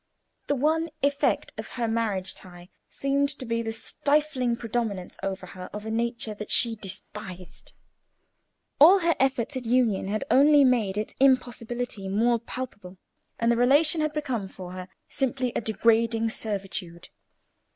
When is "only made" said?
10.31-10.97